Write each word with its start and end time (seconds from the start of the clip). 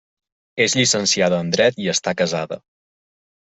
És 0.65 0.75
llicenciada 0.79 1.43
en 1.45 1.53
Dret 1.59 1.79
i 1.85 1.93
està 1.95 2.17
casada. 2.25 2.61